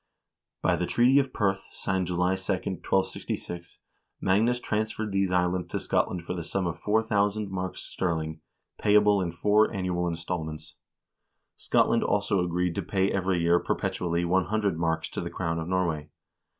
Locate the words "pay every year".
12.81-13.59